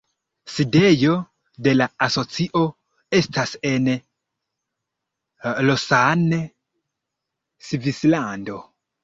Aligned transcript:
Sidejo 0.51 1.17
de 1.67 1.73
la 1.75 1.87
asocio 2.05 2.61
estas 3.17 3.53
en 3.73 3.91
Lausanne, 5.69 6.41
Svislando. 7.71 8.59